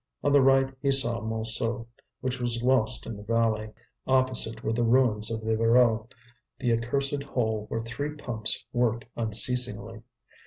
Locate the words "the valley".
3.15-3.69